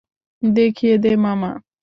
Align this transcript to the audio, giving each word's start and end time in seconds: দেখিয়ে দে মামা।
দেখিয়ে 0.43 0.95
দে 0.97 1.11
মামা। 1.17 1.51